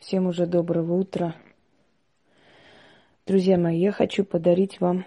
[0.00, 1.36] Всем уже доброго утра.
[3.26, 5.04] Друзья мои, я хочу подарить вам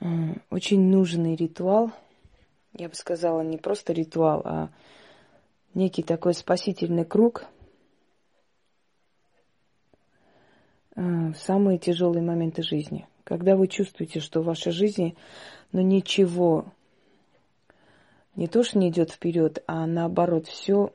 [0.00, 0.06] э,
[0.48, 1.92] очень нужный ритуал.
[2.72, 4.70] Я бы сказала, не просто ритуал, а
[5.74, 7.44] некий такой спасительный круг
[10.96, 13.06] э, в самые тяжелые моменты жизни.
[13.22, 15.14] Когда вы чувствуете, что в вашей жизни
[15.72, 16.64] ну, ничего
[18.34, 20.94] не то, что не идет вперед, а наоборот, все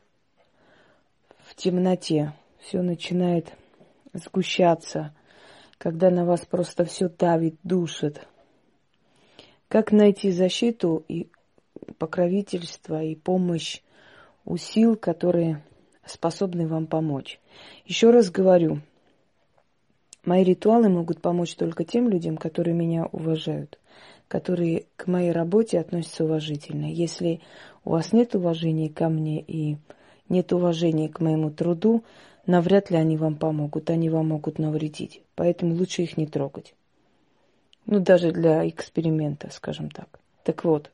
[1.53, 3.53] в темноте, все начинает
[4.11, 5.13] сгущаться,
[5.77, 8.27] когда на вас просто все давит, душит.
[9.67, 11.29] Как найти защиту и
[11.99, 13.81] покровительство и помощь
[14.45, 15.63] у сил, которые
[16.05, 17.39] способны вам помочь?
[17.85, 18.79] Еще раз говорю,
[20.25, 23.77] мои ритуалы могут помочь только тем людям, которые меня уважают,
[24.27, 26.91] которые к моей работе относятся уважительно.
[26.91, 27.41] Если
[27.85, 29.77] у вас нет уважения ко мне и
[30.29, 32.03] нет уважения к моему труду,
[32.45, 35.21] навряд ли они вам помогут, они вам могут навредить.
[35.35, 36.73] Поэтому лучше их не трогать.
[37.85, 40.19] Ну, даже для эксперимента, скажем так.
[40.43, 40.91] Так вот,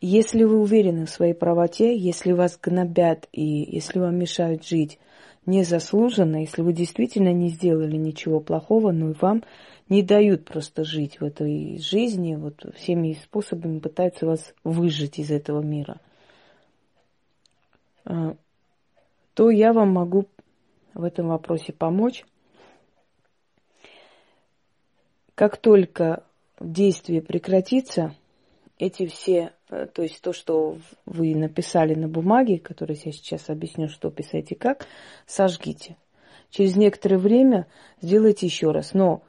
[0.00, 4.98] если вы уверены в своей правоте, если вас гнобят и если вам мешают жить
[5.46, 9.44] незаслуженно, если вы действительно не сделали ничего плохого, но и вам
[9.88, 15.60] не дают просто жить в этой жизни, вот всеми способами пытаются вас выжить из этого
[15.62, 16.00] мира–
[18.04, 20.26] то я вам могу
[20.94, 22.24] в этом вопросе помочь.
[25.34, 26.24] Как только
[26.60, 28.14] действие прекратится,
[28.78, 33.88] эти все, э, то есть то, что вы написали на бумаге, которое я сейчас объясню,
[33.88, 34.86] что писать и как,
[35.26, 35.96] сожгите.
[36.50, 37.66] Через некоторое время
[38.00, 38.92] сделайте еще раз.
[38.92, 39.22] Но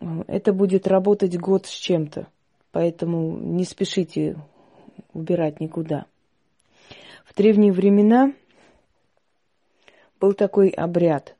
[0.00, 2.26] э, это будет работать год с чем-то,
[2.72, 4.36] поэтому не спешите
[5.12, 6.06] убирать никуда.
[7.30, 8.32] В древние времена
[10.20, 11.36] был такой обряд,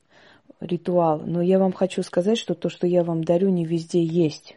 [0.61, 4.57] ритуал, но я вам хочу сказать, что то, что я вам дарю, не везде есть.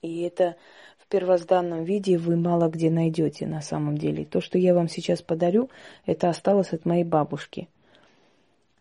[0.00, 0.56] И это
[0.96, 4.24] в первозданном виде вы мало где найдете на самом деле.
[4.24, 5.68] То, что я вам сейчас подарю,
[6.06, 7.68] это осталось от моей бабушки.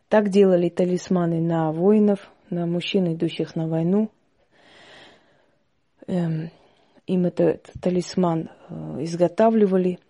[0.07, 4.09] Так делали талисманы на воинов, на мужчин, идущих на войну.
[6.07, 6.51] Эм,
[7.05, 9.99] им этот талисман э, изготавливали–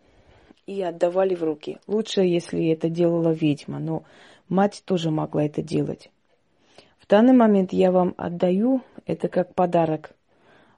[0.67, 1.77] и отдавали в руки.
[1.87, 4.03] Лучше, если это делала ведьма, но
[4.49, 6.09] мать тоже могла это делать.
[6.99, 10.11] В данный момент я вам отдаю это как подарок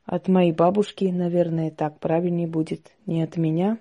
[0.05, 3.77] от моей бабушки, наверное, так правильнее будет, не от меня.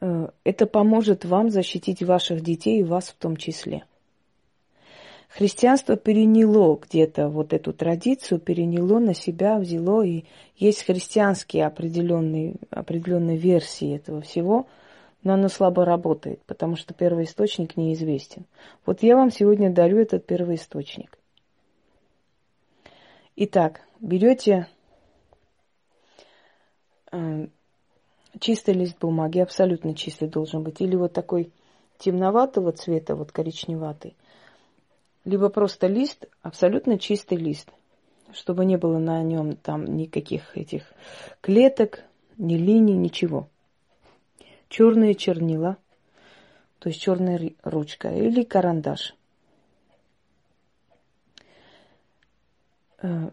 [0.00, 3.84] Э, это поможет вам защитить ваших детей и вас в том числе.
[5.28, 10.24] Христианство переняло где-то вот эту традицию, переняло на себя, взяло, и
[10.56, 14.66] есть христианские определенные, определенные версии этого всего,
[15.22, 18.46] но оно слабо работает, потому что первоисточник неизвестен.
[18.86, 21.18] Вот я вам сегодня дарю этот первоисточник.
[23.34, 24.68] Итак, берете
[27.12, 27.48] э,
[28.38, 31.52] чистый лист бумаги, абсолютно чистый должен быть, или вот такой
[31.98, 34.16] темноватого цвета, вот коричневатый,
[35.26, 37.68] либо просто лист, абсолютно чистый лист,
[38.32, 40.84] чтобы не было на нем там никаких этих
[41.40, 42.04] клеток,
[42.38, 43.48] ни линий, ничего.
[44.68, 45.78] Черные чернила,
[46.78, 49.16] то есть черная ручка или карандаш.
[53.02, 53.30] Э,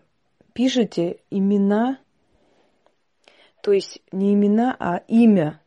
[0.53, 1.99] пишите имена,
[3.61, 5.61] то есть не имена, а имя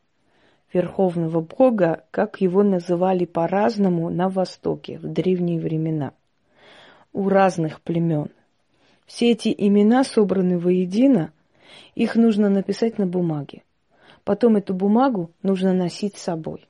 [0.73, 6.13] Верховного Бога, как его называли по-разному на Востоке в древние времена,
[7.17, 8.29] у разных племен.
[9.07, 11.31] Все эти имена собраны воедино,
[11.95, 13.63] их нужно написать на бумаге.
[14.23, 16.67] Потом эту бумагу нужно носить с собой.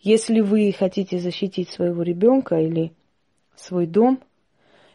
[0.00, 2.92] Если вы хотите защитить своего ребенка или
[3.56, 4.20] свой дом,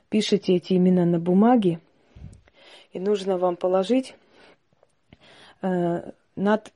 [0.07, 1.81] пишите эти имена на бумаге,
[2.93, 4.15] и нужно вам положить
[5.61, 6.71] э, над,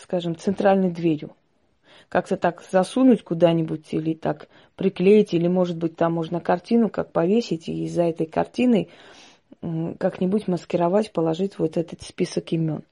[0.00, 1.34] скажем, центральной дверью.
[2.08, 7.68] Как-то так засунуть куда-нибудь или так приклеить, или, может быть, там можно картину как повесить,
[7.68, 8.88] и за этой картиной
[9.98, 12.82] как-нибудь маскировать, положить вот этот список имен.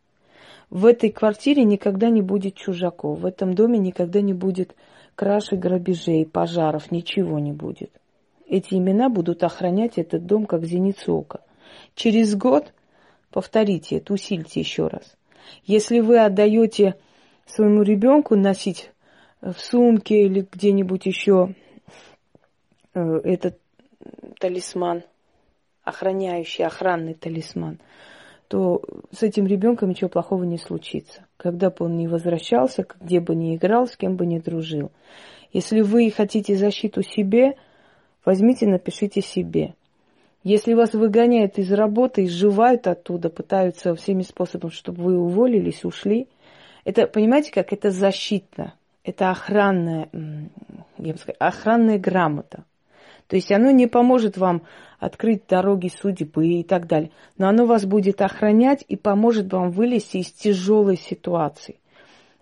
[0.69, 4.75] В этой квартире никогда не будет чужаков, в этом доме никогда не будет
[5.15, 7.91] краши, грабежей, пожаров, ничего не будет.
[8.49, 11.41] Эти имена будут охранять этот дом как зеницу ока.
[11.95, 12.73] Через год
[13.31, 15.17] повторите это, усильте еще раз.
[15.65, 16.97] Если вы отдаете
[17.47, 18.91] своему ребенку носить
[19.53, 21.55] в сумке или где-нибудь еще
[22.95, 23.59] э, этот
[24.39, 25.03] талисман,
[25.85, 27.79] охраняющий, охранный талисман,
[28.49, 31.27] то с этим ребенком ничего плохого не случится.
[31.37, 34.91] Когда бы он ни возвращался, где бы ни играл, с кем бы ни дружил.
[35.53, 37.57] Если вы хотите защиту себе,
[38.25, 39.75] возьмите, напишите себе.
[40.43, 46.29] Если вас выгоняют из работы, изживают оттуда, пытаются всеми способами, чтобы вы уволились, ушли,
[46.85, 48.75] это, понимаете, как это защита,
[49.07, 50.09] это охранная,
[50.99, 52.65] я бы сказала, охранная грамота.
[53.29, 54.63] То есть оно не поможет вам
[54.99, 57.13] открыть дороги судьбы и так далее.
[57.39, 61.77] Но оно вас будет охранять и поможет вам вылезти из тяжелой ситуации.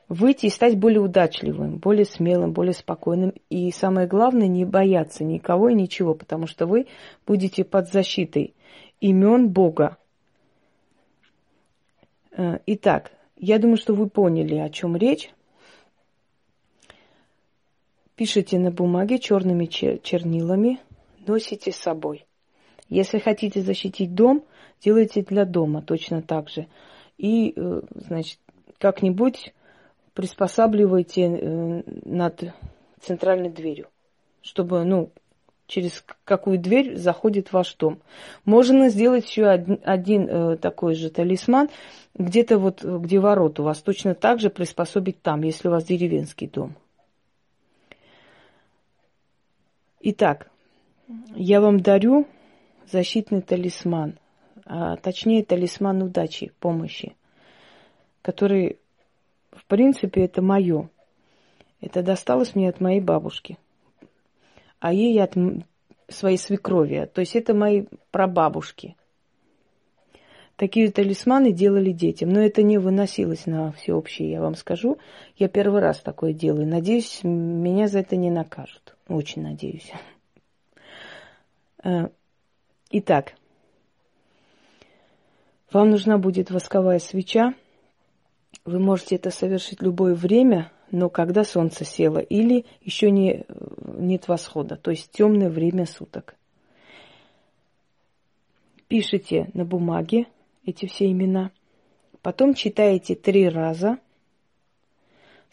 [0.09, 3.35] Выйти и стать более удачливым, более смелым, более спокойным.
[3.51, 6.87] И самое главное, не бояться никого и ничего, потому что вы
[7.27, 8.55] будете под защитой
[9.01, 9.99] имен Бога.
[12.33, 15.31] Э, итак, я думаю, что вы поняли, о чем речь.
[18.17, 20.79] Пишите на бумаге черными чернилами,
[21.27, 22.27] носите с собой.
[22.89, 24.45] Если хотите защитить дом,
[24.81, 26.69] делайте для дома точно так же.
[27.19, 28.39] И, э, значит,
[28.79, 29.53] как-нибудь
[30.13, 32.55] приспосабливайте э, над
[33.01, 33.89] центральной дверью,
[34.43, 35.11] чтобы, ну,
[35.67, 38.01] через какую дверь заходит ваш дом.
[38.45, 41.69] Можно сделать еще один, один э, такой же талисман,
[42.15, 46.47] где-то вот, где ворот у вас, точно так же приспособить там, если у вас деревенский
[46.47, 46.77] дом.
[50.07, 50.51] Итак,
[51.35, 52.27] я вам дарю
[52.93, 54.19] защитный талисман,
[54.67, 57.17] а точнее талисман удачи, помощи,
[58.21, 58.79] который,
[59.51, 60.91] в принципе, это мое.
[61.81, 63.57] Это досталось мне от моей бабушки,
[64.79, 65.37] а ей от
[66.09, 67.09] своей свекрови.
[67.11, 68.97] То есть это мои прабабушки.
[70.57, 74.99] Такие талисманы делали детям, но это не выносилось на всеобщее, я вам скажу.
[75.39, 76.67] Я первый раз такое делаю.
[76.67, 78.94] Надеюсь, меня за это не накажут.
[79.09, 79.93] Очень надеюсь.
[81.83, 82.09] Э,
[82.91, 83.35] итак,
[85.71, 87.55] вам нужна будет восковая свеча.
[88.65, 93.45] Вы можете это совершить любое время, но когда солнце село или еще не,
[93.99, 96.37] нет восхода, то есть темное время суток.
[98.89, 100.27] Пишите на бумаге
[100.65, 101.51] эти все имена,
[102.23, 103.99] потом читаете три раза–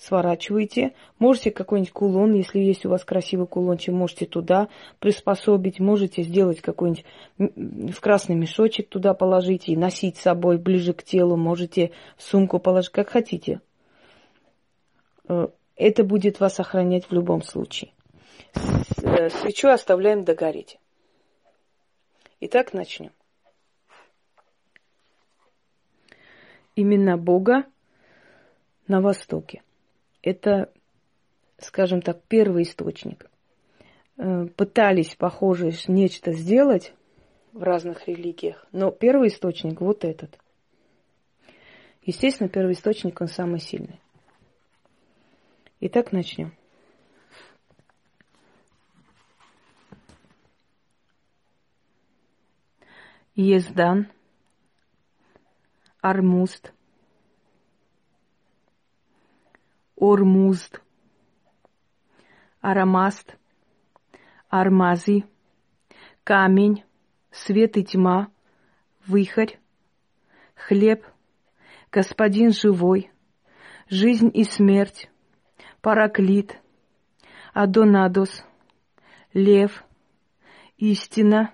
[0.01, 0.94] сворачиваете.
[1.19, 4.68] Можете какой-нибудь кулон, если есть у вас красивый кулончик, можете туда
[5.00, 5.80] приспособить.
[5.80, 7.06] Можете сделать какой-нибудь
[7.38, 11.38] в красный мешочек туда положить и носить с собой ближе к телу.
[11.38, 13.62] Можете в сумку положить, как хотите.
[15.27, 17.92] Э, это будет вас охранять в любом случае.
[19.03, 20.80] Э, свечу оставляем догореть.
[22.39, 23.12] Итак, начнем.
[26.75, 27.65] Имена Бога
[28.88, 29.62] на Востоке
[30.22, 30.72] это,
[31.58, 33.30] скажем так, первый источник.
[34.18, 36.94] Э, пытались, похоже, нечто сделать
[37.54, 40.38] в разных религиях, но первый источник вот этот.
[42.04, 44.00] Естественно, первый источник, он самый сильный.
[45.80, 46.54] Итак, начнем.
[53.36, 54.08] Ездан,
[56.02, 56.74] Армуст–
[60.01, 60.81] Ормузд,
[62.59, 63.38] Арамаст,
[64.50, 65.25] Армази,
[66.24, 66.83] Камень,
[67.31, 68.31] Свет и тьма,
[69.06, 69.59] Выхарь,
[70.56, 71.06] Хлеб,
[71.92, 73.12] Господин живой,
[73.89, 75.07] Жизнь и смерть,
[75.81, 76.59] Параклит,
[77.53, 78.43] Адонадос,
[79.34, 79.84] Лев,
[80.77, 81.53] Истина,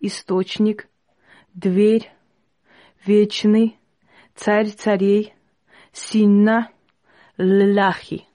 [0.00, 0.86] Источник,
[1.54, 2.12] Дверь,
[3.06, 3.78] Вечный,
[4.34, 5.32] Царь царей,
[5.92, 6.73] Синна,
[7.36, 8.26] Ляхи.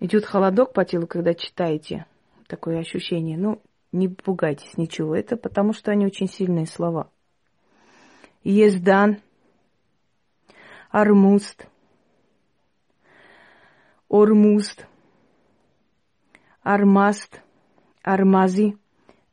[0.00, 2.06] Идет холодок по телу, когда читаете.
[2.46, 3.38] Такое ощущение.
[3.38, 3.62] Ну,
[3.92, 5.16] не пугайтесь ничего.
[5.16, 7.10] Это потому, что они очень сильные слова.
[8.42, 9.22] Ездан,
[10.90, 11.66] Армуст,
[14.08, 14.86] Ормуст,
[16.62, 17.40] Армаст,
[18.02, 18.76] Армази,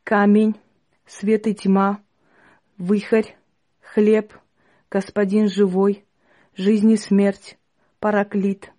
[0.03, 0.55] камень,
[1.05, 2.01] свет и тьма,
[2.77, 3.37] выхарь,
[3.81, 4.33] хлеб,
[4.89, 6.05] господин живой,
[6.55, 7.57] жизнь и смерть,
[7.99, 8.71] параклит,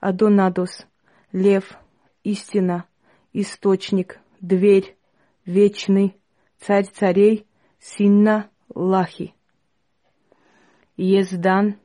[0.00, 0.86] Адонадос,
[1.32, 1.78] лев,
[2.24, 2.86] истина,
[3.32, 4.96] источник, дверь,
[5.44, 6.16] вечный,
[6.58, 7.46] царь царей,
[7.78, 9.34] Синна, Лахи.
[10.96, 11.78] Ездан,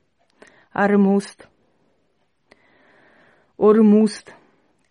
[0.72, 1.48] Армуст,
[3.58, 4.34] Ормуст,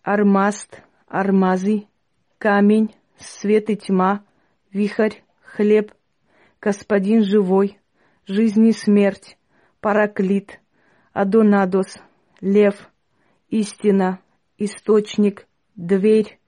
[0.02, 1.88] Армаст, Армази,
[2.38, 4.24] камень, свет и тьма,
[4.72, 5.92] вихрь, хлеб,
[6.60, 7.78] господин живой,
[8.26, 9.36] жизнь и смерть,
[9.84, 10.62] Параклит,
[11.12, 11.98] Адонадос,
[12.40, 12.90] Лев,
[13.50, 14.18] Истина,
[14.56, 16.38] Источник, Дверь,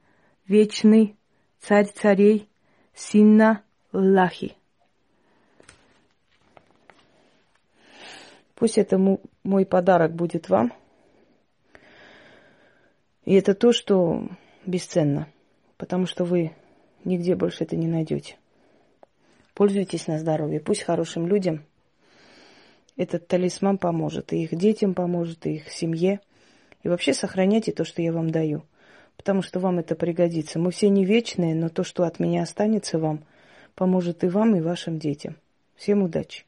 [0.47, 1.19] Вечный,
[1.61, 2.49] Царь царей,
[2.95, 3.62] Синна,
[3.93, 4.57] Лахи.
[8.55, 10.73] Пусть это мой подарок будет вам.
[13.26, 14.31] И это то, что
[14.64, 15.28] бесценно,
[15.76, 16.57] потому что вы
[17.05, 18.38] нигде больше это не найдете.
[19.52, 20.59] Пользуйтесь на здоровье.
[20.59, 21.66] Пусть хорошим людям
[22.97, 24.33] этот талисман поможет.
[24.33, 26.21] И их детям поможет, и их семье.
[26.83, 28.65] И вообще сохраняйте то, что я вам даю.
[29.17, 30.59] Потому что вам это пригодится.
[30.59, 33.25] Мы все не вечные, но то, что от меня останется вам,
[33.75, 35.37] поможет и вам, и вашим детям.
[35.75, 36.45] Всем удачи!